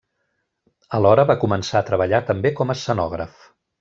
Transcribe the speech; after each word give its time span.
Alhora 0.99 1.25
va 1.31 1.35
començar 1.43 1.79
a 1.81 1.87
treballar 1.91 2.23
també 2.31 2.53
com 2.61 2.75
escenògraf. 2.77 3.45